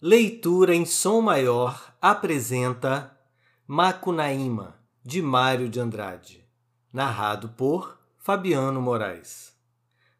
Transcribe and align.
Leitura 0.00 0.76
em 0.76 0.86
Som 0.86 1.22
Maior 1.22 1.92
apresenta 2.00 3.18
Macunaíma, 3.66 4.76
de 5.02 5.20
Mário 5.20 5.68
de 5.68 5.80
Andrade, 5.80 6.48
narrado 6.92 7.48
por 7.48 7.98
Fabiano 8.16 8.80
Moraes. 8.80 9.52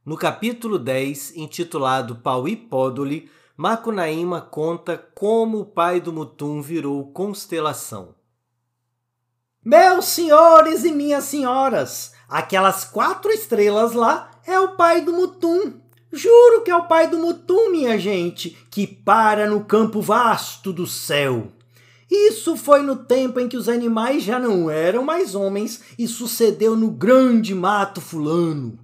No 0.05 0.17
capítulo 0.17 0.81
10, 0.81 1.37
intitulado 1.37 2.17
Pauipódoli, 2.17 3.31
Macunaíma 3.57 4.41
conta 4.41 4.99
como 5.15 5.61
o 5.61 5.65
pai 5.65 6.01
do 6.01 6.13
Mutum 6.13 6.61
virou 6.61 7.13
constelação. 7.13 8.17
Meus 9.65 10.07
senhores 10.07 10.83
e 10.83 10.91
minhas 10.91 11.23
senhoras, 11.23 12.15
aquelas 12.29 12.85
quatro 12.85 13.31
estrelas 13.31 13.93
lá 13.93 14.29
é 14.45 14.59
o 14.59 14.75
pai 14.75 15.03
do 15.03 15.13
Mutum 15.13 15.81
Juro 16.13 16.63
que 16.63 16.71
é 16.71 16.77
o 16.77 16.87
pai 16.87 17.09
do 17.09 17.19
Mutum, 17.19 17.71
minha 17.71 17.99
gente, 17.99 18.57
que 18.71 18.87
para 18.87 19.49
no 19.49 19.65
campo 19.65 20.01
vasto 20.01 20.73
do 20.73 20.87
céu. 20.87 21.53
Isso 22.11 22.57
foi 22.57 22.83
no 22.83 22.97
tempo 22.97 23.39
em 23.39 23.49
que 23.49 23.57
os 23.57 23.69
animais 23.69 24.23
já 24.23 24.39
não 24.39 24.71
eram 24.71 25.05
mais 25.05 25.35
homens 25.35 25.83
e 25.99 26.09
sucedeu 26.09 26.75
no 26.75 26.91
grande 26.91 27.55
mato 27.55 28.01
fulano. 28.01 28.79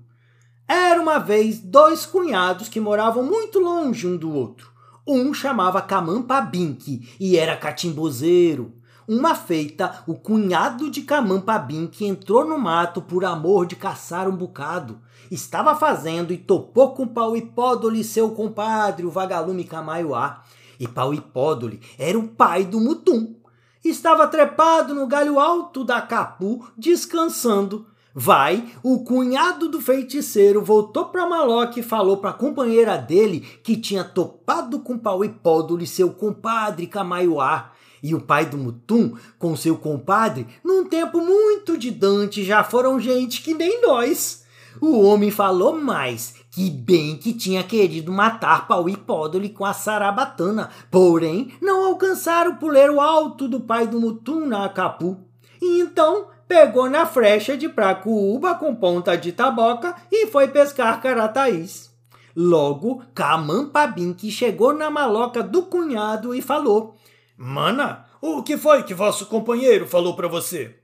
Era 0.69 1.01
uma 1.01 1.19
vez 1.19 1.59
dois 1.59 2.05
cunhados 2.05 2.69
que 2.69 2.81
moravam 2.81 3.23
muito 3.23 3.59
longe 3.59 4.07
um 4.07 4.17
do 4.17 4.31
outro. 4.31 4.71
Um 5.07 5.33
chamava 5.33 5.81
Camampabinque 5.81 7.09
e 7.19 7.37
era 7.37 7.57
catimbozeiro. 7.57 8.73
Uma 9.07 9.35
feita, 9.35 10.03
o 10.07 10.15
cunhado 10.15 10.91
de 10.91 11.03
Camampabinque 11.03 12.07
entrou 12.07 12.45
no 12.45 12.59
mato 12.59 13.03
por 13.03 13.25
amor 13.25 13.67
de 13.67 13.77
caçar 13.77 14.29
um 14.29 14.37
bocado 14.37 15.01
estava 15.31 15.75
fazendo 15.75 16.33
e 16.33 16.39
topou 16.39 16.95
com 16.95 17.07
Pauipódoli, 17.07 18.05
seu 18.05 18.31
compadre, 18.31 19.07
o 19.07 19.11
vagalume 19.11 19.65
Camaiuá. 19.65 20.43
E 20.79 20.89
Pauipódoli 20.89 21.81
era 21.99 22.19
o 22.19 22.29
pai 22.29 22.65
do 22.65 22.81
Mutum. 22.81 23.35
Estava 23.85 24.27
trepado 24.27 24.95
no 24.95 25.07
galho 25.07 25.39
alto 25.39 25.85
da 25.85 26.01
Capu, 26.01 26.67
descansando. 26.77 27.87
Vai, 28.17 28.73
o 28.83 29.03
cunhado 29.03 29.69
do 29.69 29.81
feiticeiro 29.81 30.63
voltou 30.63 31.07
para 31.07 31.29
Maloque 31.29 31.81
e 31.81 31.83
falou 31.83 32.19
para 32.19 32.31
a 32.31 32.35
companheira 32.35 32.97
dele 32.97 33.41
que 33.41 33.77
tinha 33.77 34.05
topado 34.05 34.81
com 34.81 34.97
Pauipódoli, 34.97 35.87
seu 35.87 36.13
compadre 36.13 36.87
Camaiuá. 36.87 37.73
E 38.05 38.15
o 38.15 38.21
pai 38.21 38.45
do 38.45 38.59
Mutum, 38.59 39.17
com 39.39 39.57
seu 39.57 39.79
compadre, 39.79 40.47
num 40.63 40.85
tempo 40.85 41.23
muito 41.23 41.79
de 41.79 41.91
Dante, 41.91 42.45
já 42.45 42.63
foram 42.63 43.01
gente 43.01 43.41
que 43.41 43.55
nem 43.55 43.81
nós. 43.81 44.45
O 44.79 45.01
homem 45.01 45.31
falou 45.31 45.81
mais, 45.81 46.35
que 46.51 46.69
bem 46.69 47.17
que 47.17 47.33
tinha 47.33 47.63
querido 47.63 48.13
matar 48.13 48.69
Pauipódoli 48.69 49.49
com 49.49 49.65
a 49.65 49.73
sarabatana, 49.73 50.69
porém 50.91 51.55
não 51.63 51.87
alcançaram 51.87 52.51
o 52.53 52.57
puleiro 52.57 53.01
alto 53.01 53.49
do 53.49 53.59
pai 53.59 53.87
do 53.87 53.99
Mutum 53.99 54.45
na 54.45 54.67
Acapu. 54.67 55.17
E 55.63 55.81
então 55.81 56.27
pegou 56.47 56.91
na 56.91 57.07
frecha 57.07 57.57
de 57.57 57.71
Pracuúba 57.71 58.55
com 58.55 58.75
ponta 58.75 59.17
de 59.17 59.33
taboca 59.33 59.97
e 60.13 60.27
foi 60.27 60.49
pescar 60.49 61.01
carataís. 61.01 61.91
Logo, 62.37 63.03
Camampabim 63.15 64.13
que 64.13 64.31
chegou 64.31 64.75
na 64.75 64.91
maloca 64.91 65.43
do 65.43 65.63
cunhado 65.63 66.35
e 66.35 66.43
falou: 66.43 66.97
Mana, 67.37 68.05
o 68.21 68.45
que 68.45 68.57
foi 68.57 68.85
que 68.85 68.95
vosso 68.95 69.27
companheiro 69.27 69.89
falou 69.89 70.15
para 70.15 70.29
você? 70.29 70.77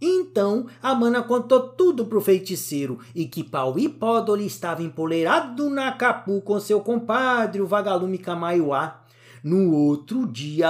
Então 0.00 0.66
a 0.80 0.94
mana 0.94 1.24
contou 1.24 1.70
tudo 1.70 2.06
pro 2.06 2.20
feiticeiro 2.20 3.00
e 3.16 3.26
que 3.26 3.42
Pauipódoli 3.42 4.46
estava 4.46 4.80
empoleirado 4.80 5.68
na 5.68 5.90
capu 5.90 6.40
com 6.40 6.60
seu 6.60 6.80
compadre, 6.80 7.60
o 7.60 7.66
vagalume 7.66 8.16
Camaiuá. 8.16 9.02
No 9.42 9.72
outro 9.74 10.24
dia, 10.24 10.68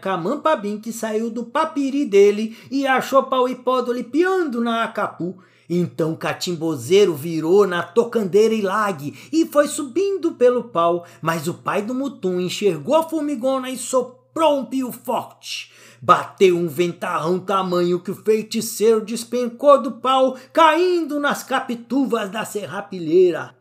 Camampabim 0.00 0.78
que 0.78 0.92
saiu 0.92 1.28
do 1.28 1.44
papiri 1.44 2.06
dele 2.06 2.56
e 2.70 2.86
achou 2.86 3.24
Pauipódoli 3.24 4.02
piando 4.02 4.62
na 4.62 4.84
acapu. 4.84 5.36
Então 5.68 6.16
Catimbozeiro 6.16 7.14
virou 7.14 7.66
na 7.66 7.82
tocandeira 7.82 8.54
e 8.54 8.62
lague 8.62 9.14
e 9.30 9.44
foi 9.44 9.68
subindo 9.68 10.32
pelo 10.32 10.64
pau, 10.64 11.04
mas 11.20 11.46
o 11.48 11.54
pai 11.54 11.82
do 11.82 11.94
Mutum 11.94 12.40
enxergou 12.40 12.94
a 12.94 13.02
formigona 13.02 13.70
e 13.70 13.76
soprou 13.76 14.21
um 14.40 14.64
pio 14.64 14.90
forte. 14.90 15.72
Bateu 16.00 16.56
um 16.56 16.66
ventarrão 16.66 17.38
tamanho 17.38 18.00
que 18.00 18.10
o 18.10 18.14
feiticeiro 18.14 19.04
despencou 19.04 19.80
do 19.80 19.92
pau, 19.92 20.36
caindo 20.52 21.20
nas 21.20 21.42
capituvas 21.42 22.28
da 22.28 22.44
serrapilheira. 22.44 23.54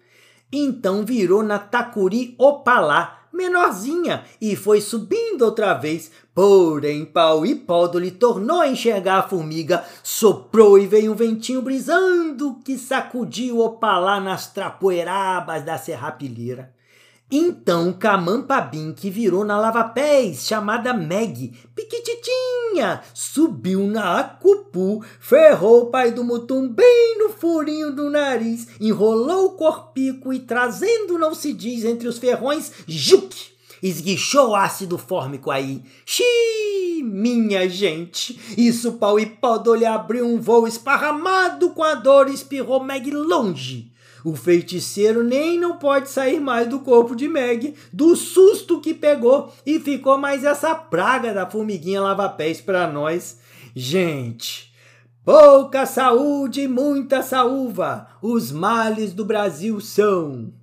Então 0.51 1.05
virou 1.05 1.43
na 1.43 1.59
tacuri 1.59 2.35
opalá, 2.37 3.27
menorzinha, 3.31 4.25
e 4.41 4.55
foi 4.55 4.81
subindo 4.81 5.43
outra 5.43 5.73
vez. 5.73 6.11
Porém, 6.33 7.05
pau 7.05 7.45
e 7.45 7.63
lhe 7.99 8.11
tornou 8.11 8.59
a 8.59 8.67
enxergar 8.67 9.19
a 9.19 9.27
formiga, 9.27 9.85
soprou 10.03 10.79
e 10.79 10.87
veio 10.87 11.11
um 11.11 11.15
ventinho 11.15 11.61
brisando 11.61 12.55
que 12.65 12.77
sacudiu 12.77 13.59
opalá 13.59 14.19
nas 14.19 14.47
trapoerabas 14.47 15.63
da 15.63 15.77
serrapilheira. 15.77 16.73
Então 17.33 17.93
Camampabim, 17.93 18.91
que 18.91 19.09
virou 19.09 19.45
na 19.45 19.57
lava-pés, 19.57 20.45
chamada 20.45 20.93
Meg, 20.93 21.53
piquititinha, 21.73 23.01
subiu 23.13 23.87
na 23.87 24.19
acupu, 24.19 25.01
ferrou 25.17 25.83
o 25.83 25.85
pai 25.85 26.11
do 26.11 26.25
Mutum 26.25 26.67
bem 26.67 27.17
no 27.19 27.29
furinho 27.29 27.95
do 27.95 28.09
nariz, 28.09 28.67
enrolou 28.81 29.45
o 29.45 29.51
corpico 29.51 30.33
e 30.33 30.39
trazendo 30.39 31.17
não 31.17 31.33
se 31.33 31.53
diz 31.53 31.85
entre 31.85 32.05
os 32.05 32.17
ferrões, 32.17 32.69
juque! 32.85 33.51
Esguichou 33.81 34.53
ácido 34.53 34.97
fórmico 34.97 35.49
aí. 35.49 35.81
Xiii, 36.05 37.01
minha 37.01 37.67
gente! 37.69 38.37
Isso 38.57 38.93
pau 38.93 39.17
e 39.17 39.25
pó 39.25 39.63
lhe 39.73 39.85
abriu 39.85 40.27
um 40.27 40.39
voo 40.39 40.67
esparramado 40.67 41.69
com 41.69 41.81
a 41.81 41.95
dor 41.95 42.27
e 42.27 42.33
espirrou 42.33 42.83
Meg 42.83 43.09
longe. 43.09 43.91
O 44.23 44.35
feiticeiro 44.35 45.23
nem 45.23 45.59
não 45.59 45.77
pode 45.77 46.09
sair 46.09 46.39
mais 46.39 46.67
do 46.67 46.79
corpo 46.79 47.15
de 47.15 47.27
Meg, 47.27 47.75
do 47.91 48.15
susto 48.15 48.79
que 48.79 48.93
pegou, 48.93 49.51
e 49.65 49.79
ficou 49.79 50.17
mais 50.17 50.43
essa 50.43 50.75
praga 50.75 51.33
da 51.33 51.49
formiguinha 51.49 52.01
lava-pés 52.01 52.61
para 52.61 52.87
nós. 52.87 53.39
Gente, 53.75 54.71
pouca 55.25 55.85
saúde 55.85 56.61
e 56.61 56.67
muita 56.67 57.23
saúva, 57.23 58.07
os 58.21 58.51
males 58.51 59.13
do 59.13 59.25
Brasil 59.25 59.79
são. 59.79 60.53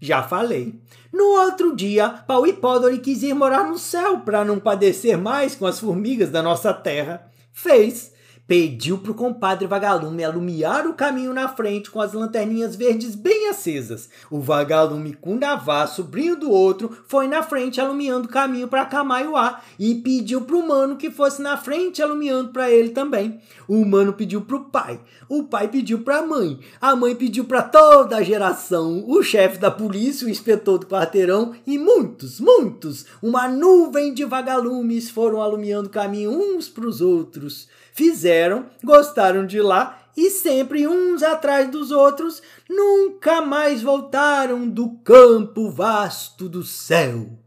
Já 0.00 0.22
falei. 0.22 0.80
No 1.12 1.24
outro 1.24 1.74
dia, 1.74 2.08
Pau 2.10 2.44
Pódori 2.60 2.98
quis 2.98 3.22
ir 3.22 3.34
morar 3.34 3.64
no 3.64 3.78
céu 3.78 4.20
para 4.20 4.44
não 4.44 4.60
padecer 4.60 5.16
mais 5.16 5.54
com 5.54 5.66
as 5.66 5.80
formigas 5.80 6.30
da 6.30 6.42
nossa 6.42 6.72
terra. 6.72 7.26
Fez 7.52 8.12
pediu 8.48 8.96
pro 8.96 9.12
compadre 9.12 9.66
vagalume 9.66 10.24
alumiar 10.24 10.86
o 10.86 10.94
caminho 10.94 11.34
na 11.34 11.48
frente 11.48 11.90
com 11.90 12.00
as 12.00 12.14
lanterninhas 12.14 12.74
verdes 12.74 13.14
bem 13.14 13.50
acesas. 13.50 14.08
O 14.30 14.40
vagalume 14.40 15.12
Cundavá, 15.12 15.86
sobrinho 15.86 16.34
do 16.34 16.50
outro, 16.50 16.90
foi 17.06 17.28
na 17.28 17.42
frente 17.42 17.78
alumiando 17.78 18.26
o 18.26 18.30
caminho 18.30 18.66
para 18.66 18.86
Camaiuá 18.86 19.60
e 19.78 19.96
pediu 19.96 20.40
pro 20.40 20.66
mano 20.66 20.96
que 20.96 21.10
fosse 21.10 21.42
na 21.42 21.58
frente 21.58 22.02
alumiando 22.02 22.48
para 22.48 22.70
ele 22.70 22.88
também. 22.88 23.38
O 23.68 23.84
mano 23.84 24.14
pediu 24.14 24.40
pro 24.40 24.64
pai, 24.64 24.98
o 25.28 25.44
pai 25.44 25.68
pediu 25.68 25.98
pra 25.98 26.22
mãe, 26.22 26.58
a 26.80 26.96
mãe 26.96 27.14
pediu 27.14 27.44
para 27.44 27.60
toda 27.60 28.16
a 28.16 28.22
geração, 28.22 29.04
o 29.06 29.22
chefe 29.22 29.58
da 29.58 29.70
polícia, 29.70 30.26
o 30.26 30.30
inspetor 30.30 30.78
do 30.78 30.86
quarteirão 30.86 31.52
e 31.66 31.76
muitos, 31.76 32.40
muitos, 32.40 33.04
uma 33.22 33.46
nuvem 33.46 34.14
de 34.14 34.24
vagalumes 34.24 35.10
foram 35.10 35.42
alumiando 35.42 35.88
o 35.88 35.92
caminho 35.92 36.30
uns 36.30 36.66
pros 36.66 37.02
outros 37.02 37.68
fizeram, 37.98 38.37
gostaram 38.82 39.46
de 39.46 39.60
lá 39.60 39.98
e 40.16 40.30
sempre 40.30 40.86
uns 40.86 41.22
atrás 41.22 41.70
dos 41.70 41.90
outros, 41.90 42.42
nunca 42.68 43.40
mais 43.40 43.82
voltaram 43.82 44.68
do 44.68 44.90
campo 45.04 45.70
vasto 45.70 46.48
do 46.48 46.64
céu. 46.64 47.38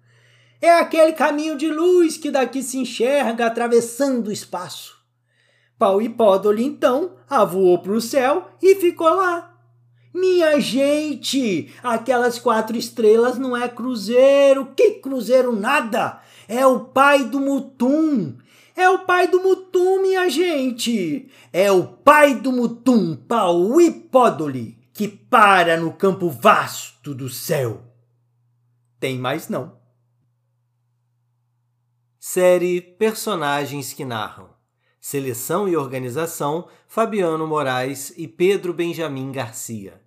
É 0.61 0.71
aquele 0.71 1.13
caminho 1.13 1.57
de 1.57 1.69
luz 1.69 2.17
que 2.17 2.31
daqui 2.31 2.61
se 2.61 2.77
enxerga 2.77 3.47
atravessando 3.47 4.27
o 4.27 4.31
espaço. 4.31 5.01
Pau 5.77 6.01
e 6.01 6.07
Pódoli 6.07 6.63
então 6.63 7.15
avoou 7.29 7.79
para 7.79 7.91
o 7.91 7.99
céu 7.99 8.49
e 8.61 8.75
ficou 8.75 9.09
lá. 9.15 9.51
Minha 10.13 10.59
gente, 10.59 11.73
aquelas 11.81 12.37
quatro 12.37 12.77
estrelas 12.77 13.37
não 13.37 13.57
é 13.57 13.67
cruzeiro, 13.67 14.73
que 14.75 14.91
cruzeiro 14.99 15.55
nada! 15.55 16.21
É 16.47 16.65
o 16.65 16.81
pai 16.81 17.23
do 17.23 17.39
Mutum, 17.39 18.35
é 18.75 18.89
o 18.89 18.99
pai 19.05 19.27
do 19.27 19.41
Mutum, 19.41 20.01
minha 20.01 20.29
gente! 20.29 21.29
É 21.51 21.71
o 21.71 21.85
pai 21.85 22.35
do 22.35 22.51
Mutum, 22.51 23.15
Pauipódoli, 23.15 24.77
que 24.93 25.07
para 25.07 25.77
no 25.77 25.93
campo 25.93 26.29
vasto 26.29 27.13
do 27.13 27.29
céu. 27.29 27.83
Tem 28.99 29.17
mais 29.17 29.49
não. 29.49 29.79
Série 32.19 32.81
Personagens 32.81 33.93
que 33.93 34.05
Narram. 34.05 34.49
Seleção 34.99 35.67
e 35.67 35.75
organização: 35.75 36.67
Fabiano 36.87 37.47
Moraes 37.47 38.13
e 38.15 38.27
Pedro 38.27 38.73
Benjamin 38.73 39.31
Garcia. 39.31 40.01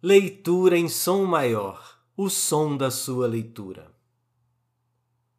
Leitura 0.00 0.78
em 0.78 0.88
som 0.88 1.24
maior 1.24 1.98
o 2.16 2.30
som 2.30 2.76
da 2.76 2.90
sua 2.90 3.26
leitura. 3.26 3.93